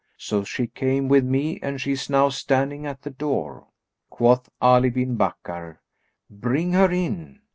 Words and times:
So 0.17 0.43
she 0.43 0.65
came 0.65 1.09
with 1.09 1.23
me 1.23 1.59
and 1.61 1.79
she 1.79 1.91
is 1.91 2.09
now 2.09 2.29
standing 2.29 2.87
at 2.87 3.03
the 3.03 3.11
door." 3.11 3.67
Quoth 4.09 4.49
Ali 4.59 4.89
bin 4.89 5.15
Bakkar, 5.15 5.77
"Bring 6.27 6.73
her 6.73 6.89
in." 6.91 7.41